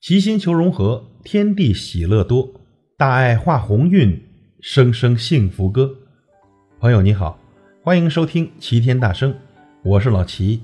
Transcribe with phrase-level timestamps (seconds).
[0.00, 2.48] 齐心求融合，天地喜乐多，
[2.96, 4.22] 大爱化鸿运，
[4.60, 5.92] 声声幸福歌。
[6.78, 7.36] 朋友你好，
[7.82, 9.34] 欢迎收听齐天大圣，
[9.82, 10.62] 我是老齐。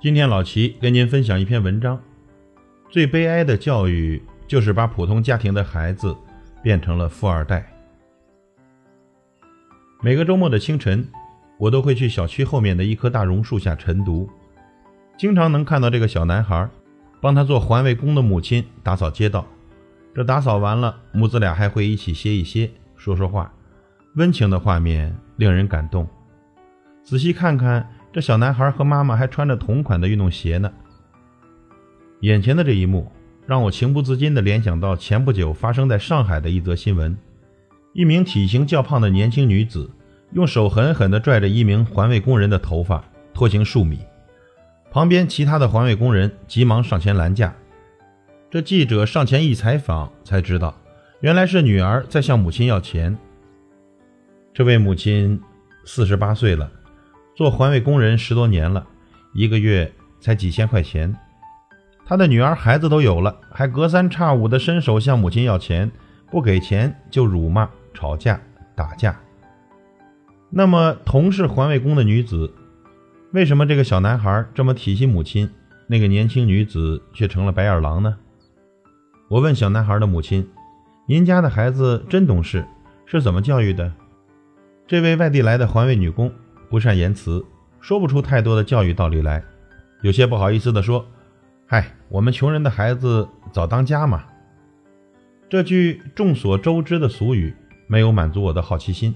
[0.00, 2.02] 今天老齐跟您分享一篇文章，
[2.88, 6.16] 最悲哀的教育就是把普通家庭的孩子
[6.62, 7.73] 变成了富二代。
[10.04, 11.08] 每个周末的清晨，
[11.56, 14.28] 我都会去小区后面的一棵大榕树下晨读，
[15.16, 16.68] 经常能看到这个小男孩
[17.22, 19.46] 帮他做环卫工的母亲打扫街道。
[20.14, 23.50] 这打扫完了，母子俩还会一起歇一歇，说说话，
[24.16, 26.06] 温情的画面令人感动。
[27.02, 30.70] 仔细看看，这小男孩和妈妈还穿着同款的运动鞋呢。
[32.20, 33.10] 眼前的这一幕，
[33.46, 37.16] 让我情不自禁地联想到前不久发生在上海的一则新闻。
[37.94, 39.88] 一名体型较胖的年轻女子，
[40.32, 44.00] 用手狠狠地拽着一名环卫工人的头发，拖行数米。
[44.90, 47.54] 旁边其他的环卫工人急忙上前拦架。
[48.50, 50.76] 这记者上前一采访，才知道，
[51.20, 53.16] 原来是女儿在向母亲要钱。
[54.52, 55.40] 这位母亲
[55.84, 56.68] 四十八岁了，
[57.36, 58.84] 做环卫工人十多年了，
[59.34, 59.90] 一个月
[60.20, 61.14] 才几千块钱。
[62.04, 65.88] 她的女儿孩子都有了，还隔三差五地伸手向母亲要钱，
[66.28, 67.70] 不给钱就辱骂。
[67.94, 68.38] 吵架
[68.74, 69.18] 打架。
[70.50, 72.52] 那么，同是环卫工的女子，
[73.32, 75.48] 为什么这个小男孩这么体恤母亲，
[75.86, 78.16] 那个年轻女子却成了白眼狼呢？
[79.28, 80.48] 我问小男孩的母亲
[81.08, 82.64] ：“您家的孩子真懂事，
[83.06, 83.90] 是怎么教育的？”
[84.86, 86.30] 这位外地来的环卫女工
[86.68, 87.44] 不善言辞，
[87.80, 89.42] 说不出太多的教育道理来，
[90.02, 91.04] 有些不好意思地说
[91.66, 94.24] ：“嗨，我们穷人的孩子早当家嘛。”
[95.48, 97.54] 这句众所周知的俗语。
[97.86, 99.14] 没有满足我的好奇心。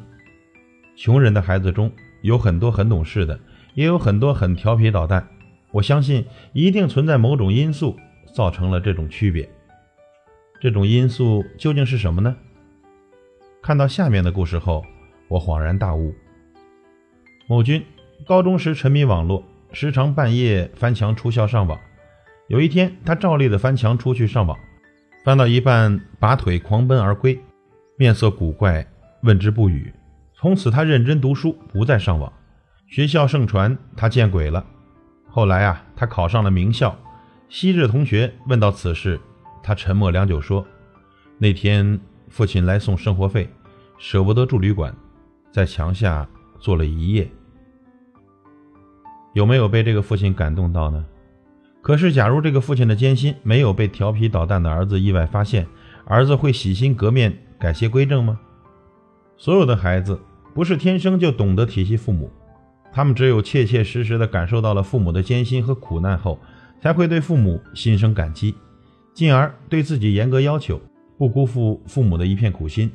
[0.96, 3.38] 穷人的孩子中有很多很懂事的，
[3.74, 5.28] 也有很多很调皮捣蛋。
[5.70, 7.96] 我相信一定存在某种因素
[8.34, 9.48] 造成了这种区别。
[10.60, 12.36] 这种因素究竟是什么呢？
[13.62, 14.84] 看到下面的故事后，
[15.28, 16.14] 我恍然大悟。
[17.46, 17.84] 某君
[18.26, 21.78] 高中时沉迷网络，时常半夜翻墙出校上网。
[22.48, 24.58] 有一天，他照例的翻墙出去上网，
[25.22, 27.38] 翻到一半，拔腿狂奔而归。
[28.00, 28.86] 面色古怪，
[29.22, 29.92] 问之不语。
[30.32, 32.32] 从此，他认真读书，不再上网。
[32.86, 34.64] 学校盛传他见鬼了。
[35.26, 36.96] 后来啊，他考上了名校。
[37.48, 39.20] 昔日同学问到此事，
[39.64, 40.64] 他沉默良久，说
[41.38, 41.98] ：“那天
[42.28, 43.50] 父亲来送生活费，
[43.98, 44.94] 舍不得住旅馆，
[45.50, 46.24] 在墙下
[46.60, 47.28] 坐了一夜。”
[49.34, 51.04] 有没有被这个父亲感动到呢？
[51.82, 55.66] 可是，假如这个父亲的艰辛没有被调皮捣蛋的儿子意外发现，
[56.04, 57.36] 儿子会洗心革面？
[57.58, 58.38] 改邪归正吗？
[59.36, 60.20] 所有的孩子
[60.54, 62.30] 不是天生就懂得体恤父母，
[62.92, 66.38] 他们只有切切实实地感受到了父母的艰辛和苦难后，
[66.80, 68.54] 才会对父母心生感激，
[69.12, 70.80] 进而对自己严格要求，
[71.16, 72.90] 不辜负父母的一片苦心。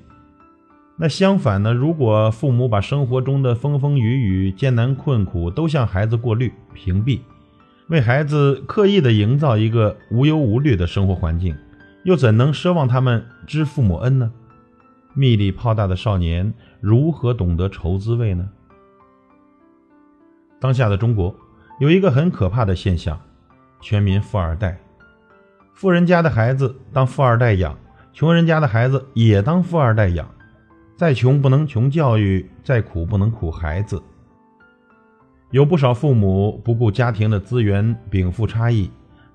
[0.95, 1.73] 那相反呢？
[1.73, 7.19] 如果父母把生活中的风风雨雨、艰难困苦都向孩子过滤、屏蔽，
[7.89, 11.55] 为孩子刻意地营造一个无忧无虑的生活环境，
[12.03, 14.31] 又怎能奢望他们知父母恩呢？
[15.13, 18.49] 蜜里泡大的少年如何懂得愁滋味呢？
[20.59, 21.35] 当下的中国
[21.79, 23.19] 有一个很可怕的现象：
[23.79, 24.79] 全民富二代。
[25.73, 27.77] 富人家的孩子当富二代养，
[28.13, 30.27] 穷人家的孩子也当富二代养。
[30.95, 34.01] 再穷不能穷教育，再苦不能苦孩子。
[35.49, 38.89] 有不少父母不顾家庭的资源，禀赋差异，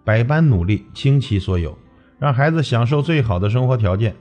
[0.05, 1.77] 百般努力倾其所有，
[2.19, 4.17] 让孩子享受最好的生活条件。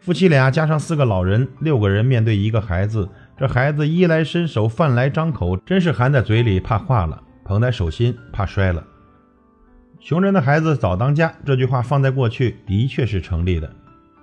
[0.00, 3.06] 夫妻俩加上四个老人，六个人面对一个孩子，
[3.36, 8.82] 这孩子衣来伸手，饭来张口，真是含在嘴里怕化了，捧在手心怕摔了。
[10.00, 13.70] 穷人的孩子早当家，这句话放在过去的确是成立的。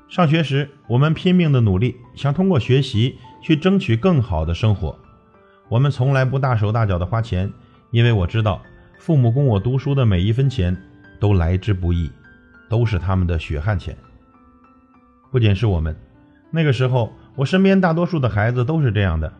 [0.09, 4.97] 上学时，我们拼命的努力，想通过学习去争取更好的生活。
[5.69, 7.53] 我们从来不大手大脚的花钱，
[7.91, 8.63] 因为我知道
[8.97, 10.75] 父母供我读书的每一分钱
[11.19, 12.09] 都来之不易，
[12.67, 13.95] 都是他们的血汗钱。
[15.31, 15.95] 不仅是我们，
[16.51, 19.31] 那个时候，我身边大多数的孩子都是这样的。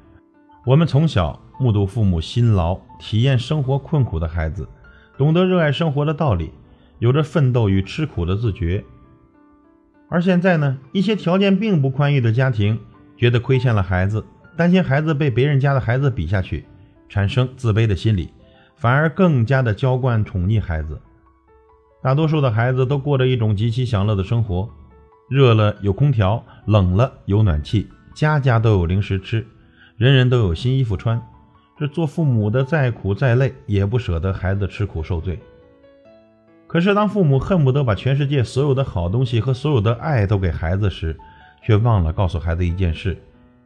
[0.66, 4.68] 我们从小目睹父母辛劳，体验生活困苦的孩子，
[5.18, 6.52] 懂得热爱生活的道理，
[7.00, 8.84] 有着奋斗与吃苦的自觉。
[10.10, 12.80] 而现在呢，一些条件并不宽裕的家庭，
[13.16, 14.26] 觉得亏欠了孩子，
[14.58, 16.66] 担心孩子被别人家的孩子比下去，
[17.08, 18.30] 产生自卑的心理，
[18.76, 21.00] 反而更加的娇惯宠溺孩子。
[22.04, 24.70] 大多数的孩子都过着一种极其享乐的生活。
[25.30, 29.46] 热了有空调，冷了有暖气，家家都有零食吃，
[29.98, 31.22] 人人都有新衣服穿。
[31.78, 35.38] 这做父母的再苦再累，也不舍得孩子吃苦受罪。
[36.66, 41.16] 可是，当父母恨不得把全世界所有的好东西和所有的爱都给孩子时，
[41.62, 43.18] 却忘了告诉孩子一件事：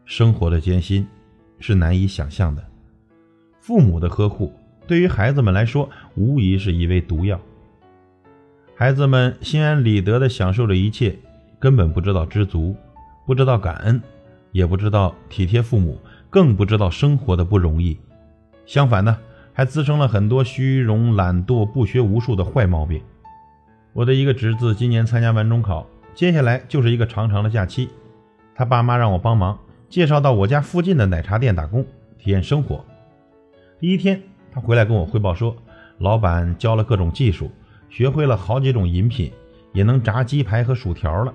[0.03, 1.07] 生活的艰辛
[1.59, 2.63] 是难以想象的。
[3.59, 4.51] 父母的呵护
[4.87, 7.39] 对于孩子们来说，无疑是一味毒药。
[8.75, 11.17] 孩子们心安理得地享受着一切，
[11.61, 12.75] 根本不知道知足，
[13.25, 14.01] 不知道感恩，
[14.51, 15.97] 也不知道体贴父母。
[16.27, 17.99] 更不知道生活的不容易，
[18.65, 19.17] 相反呢，
[19.51, 23.01] 还滋生了很多虚荣、懒惰、不学无术的坏毛病。
[23.91, 25.85] 我的一个侄子今年参加完中考，
[26.15, 27.89] 接下来就是一个长长的假期，
[28.55, 29.59] 他爸妈让我帮忙
[29.89, 31.85] 介绍到我家附近的奶茶店打工，
[32.17, 32.83] 体验生活。
[33.77, 34.23] 第一天，
[34.53, 35.53] 他回来跟我汇报说，
[35.97, 37.51] 老板教了各种技术，
[37.89, 39.29] 学会了好几种饮品，
[39.73, 41.33] 也能炸鸡排和薯条了，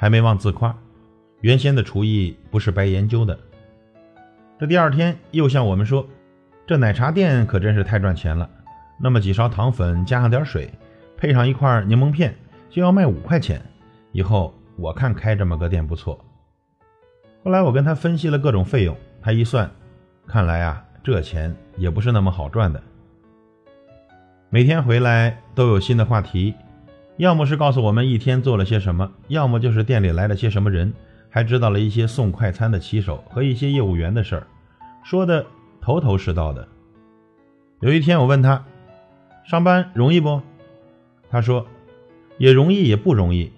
[0.00, 0.74] 还没忘自夸，
[1.42, 3.38] 原先的厨艺不是白研究的。
[4.58, 6.08] 这第二天又向我们说，
[6.66, 8.48] 这奶茶店可真是太赚钱了。
[8.98, 10.72] 那么几勺糖粉加上点水，
[11.18, 12.34] 配上一块柠檬片，
[12.70, 13.60] 就要卖五块钱。
[14.12, 16.18] 以后我看开这么个店不错。
[17.44, 19.70] 后来我跟他分析了各种费用，他一算，
[20.26, 22.82] 看来啊，这钱也不是那么好赚的。
[24.48, 26.54] 每天回来都有新的话题，
[27.20, 30.90] 要么是告诉我们一天做了些什么，要么就是店里来了些什么人。
[31.28, 34.46] 还知道了一些送快餐的骑手和一些业务员的事儿，
[35.04, 35.44] 说的
[35.82, 36.66] 头头是道的。
[37.80, 38.64] 有一天我问他，
[39.44, 40.40] 上班容易不？
[41.30, 41.66] 他说，
[42.38, 43.52] 也容易也不容易。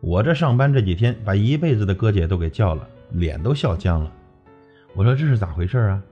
[0.00, 4.10] 我这上班这几天，把一辈子的哥姐都给叫了，脸都笑僵了。
[4.92, 6.02] 我说这是咋回事啊？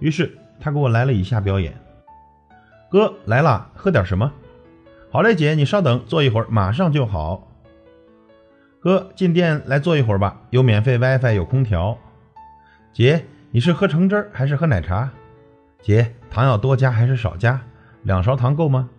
[0.00, 1.74] 于是他给我来了以下表演：
[2.90, 4.30] 哥来了，喝点什么？
[5.14, 7.46] 好嘞，姐你稍等，坐一会儿，马上就好。
[8.80, 11.96] 哥，进店来坐一会儿吧，有免费 WiFi，有空调。
[12.92, 15.08] 姐，你是喝橙汁还是喝奶茶？
[15.80, 17.60] 姐，糖要多加还是少加？
[18.02, 18.90] 两勺糖够吗？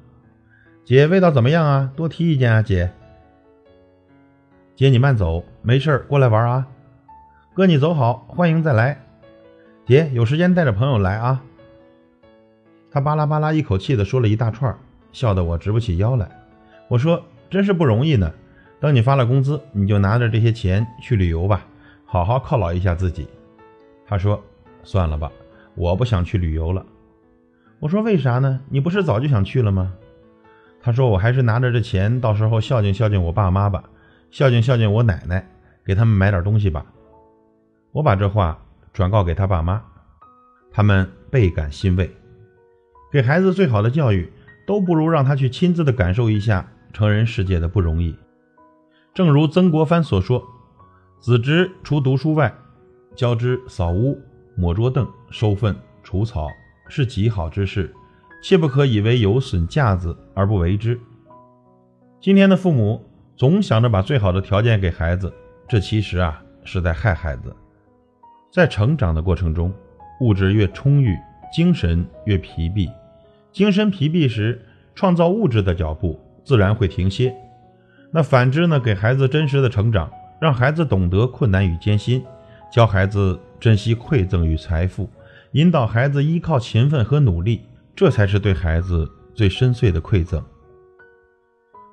[0.85, 1.91] 姐，味道怎么样啊？
[1.97, 2.93] 多提意见啊，姐。
[4.73, 6.65] 姐，你慢走，没事过来玩啊。
[7.53, 9.05] 哥，你走好，欢迎再来。
[9.85, 11.43] 姐，有时间带着朋友来啊。
[12.89, 14.73] 他巴拉巴拉一口气的说了一大串，
[15.15, 16.29] 笑得我直不起腰来。
[16.89, 18.29] 我说，真是不容易呢。
[18.81, 21.65] 等你发了工资，你就拿着这些钱去旅游吧，
[22.05, 23.25] 好好犒劳一下自己。
[24.05, 24.43] 他说
[24.83, 25.31] ：“算了吧，
[25.75, 26.85] 我不想去旅游了。”
[27.79, 28.59] 我说：“为啥呢？
[28.67, 29.93] 你不是早就想去了吗？”
[30.83, 33.85] 他说：“我还是拿着这钱，到时候孝敬孝敬我爸妈吧，
[34.31, 35.47] 孝敬孝敬我奶奶，
[35.85, 36.85] 给他们买点东西吧。”
[37.93, 38.59] 我把这话
[38.91, 39.81] 转告给他爸妈，
[40.73, 42.13] 他们倍感欣慰。
[43.13, 44.29] 给孩子最好的教育，
[44.65, 48.15] 都不如让他去亲自的感受一下成人世界的不容易。
[49.13, 50.43] 正如曾国藩所说
[51.21, 52.53] ：“子侄除读书外，
[53.15, 54.19] 教之扫屋、
[54.55, 56.49] 抹桌凳、收粪、除草，
[56.87, 57.93] 是极好之事，
[58.43, 60.99] 切不可以为有损架子而不为之。”
[62.19, 63.03] 今天的父母
[63.37, 65.31] 总想着把最好的条件给孩子，
[65.67, 67.55] 这其实啊是在害孩子。
[68.51, 69.71] 在成长的过程中，
[70.21, 71.15] 物质越充裕，
[71.53, 72.89] 精神越疲惫。
[73.55, 74.65] 精神疲惫时，
[74.95, 77.33] 创造物质的脚步自然会停歇。
[78.11, 78.81] 那反之呢？
[78.81, 80.11] 给孩子真实的成长，
[80.41, 82.21] 让孩子懂得困难与艰辛，
[82.69, 85.09] 教孩子珍惜馈赠与财富，
[85.53, 87.61] 引导孩子依靠勤奋和努力，
[87.95, 90.43] 这才是对孩子最深邃的馈赠。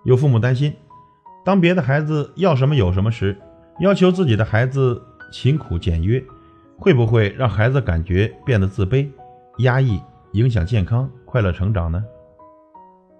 [0.05, 0.75] 有父母担心，
[1.45, 3.39] 当别的孩子要什么有什么时，
[3.79, 5.01] 要求自己的孩子
[5.33, 6.21] 勤苦简约，
[6.77, 9.09] 会不会让孩子感觉变得自卑、
[9.59, 10.01] 压抑，
[10.33, 12.05] 影响健康、快乐成长呢？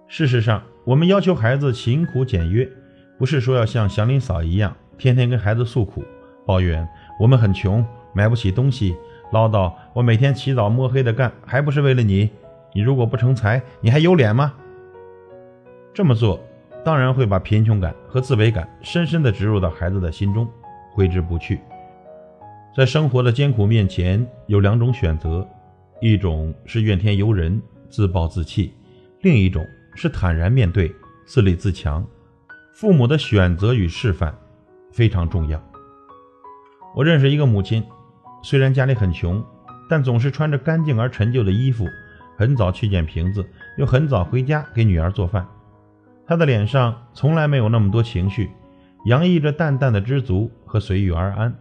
[0.07, 2.69] 事实上，我们要求孩子勤苦简约。
[3.17, 6.03] 不是说要像祥林嫂一样，天天跟孩子诉苦、
[6.45, 6.87] 抱怨
[7.19, 8.95] 我们很穷，买不起东西，
[9.31, 12.29] 唠叨我每天起早摸黑的干，还不是为了你？
[12.75, 14.53] 你如果不成才，你还有脸吗？
[15.91, 16.39] 这么做
[16.85, 20.47] 当然会把贫穷感和自卑感深深的植入到孩子的心中，
[20.93, 21.61] 挥之不去。
[22.77, 25.47] 在生活的艰苦面前，有两种选择：
[25.99, 27.59] 一种是怨天尤人、
[27.93, 28.71] 自暴自弃；
[29.21, 30.91] 另一种是坦然面对、
[31.27, 32.03] 自立自强。
[32.73, 34.35] 父母的选择与示范
[34.91, 35.63] 非常重要。
[36.95, 37.83] 我认识一个母亲，
[38.41, 39.45] 虽然家里很穷，
[39.87, 41.87] 但总是穿着干净而陈旧的衣服，
[42.35, 43.47] 很早去捡瓶子，
[43.77, 45.47] 又很早回家给女儿做饭。
[46.25, 48.49] 她的脸上从来没有那么多情绪，
[49.05, 51.55] 洋溢着淡淡的知足和随遇而安。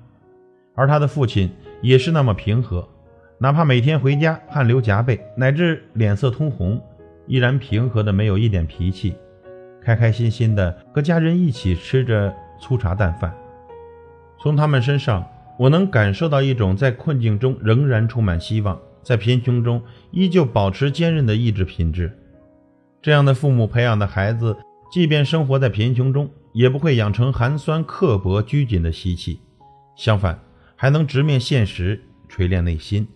[0.74, 2.88] 而他的父亲也是那么平和，
[3.42, 6.80] 哪怕每天回家汗流浃背，乃至脸色通红，
[7.26, 9.16] 依然平和的没有一点脾气。
[9.82, 13.34] 开开心心的和家人一起吃着粗茶淡饭，
[14.40, 19.82] 从他们身上，我能感受到一种在困境中仍然充满希望，在贫穷中
[20.12, 22.16] 依旧保持坚韧的意志品质。
[23.02, 24.56] 这样的父母培养的孩子，
[24.92, 29.40] 即便生活在贫穷中，也不会养成寒酸刻薄、拘谨的习气，
[29.96, 30.38] 相反，
[30.76, 33.08] 还能直面现实，锤炼内心，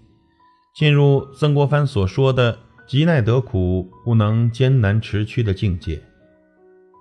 [0.77, 6.03] 进入曾国藩所说的“极耐得苦，不能艰难持屈”的境界。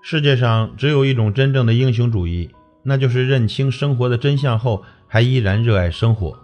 [0.01, 2.49] 世界上只有一种真正的英雄主义。
[2.83, 6.39] 那就是认清生活的真相后，还依然热爱生活，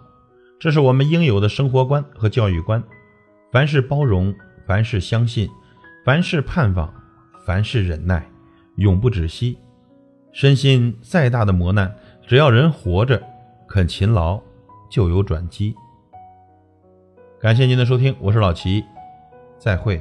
[0.60, 2.82] 这是我们应有的生活观和教育观。
[3.50, 4.34] 凡事包容，
[4.66, 5.48] 凡事相信，
[6.04, 6.92] 凡事盼望，
[7.46, 8.28] 凡事忍耐，
[8.76, 9.56] 永不止息。
[10.32, 11.96] 深信再大的磨难，
[12.26, 13.22] 只要人活着，
[13.68, 14.38] 肯勤劳，
[14.90, 15.74] 就有转机。
[17.42, 18.84] 感谢您的收听，我是老齐，
[19.58, 20.00] 再会。